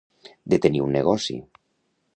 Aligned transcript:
Detenir 0.53 0.81
un 0.87 0.97
negoci. 0.99 1.39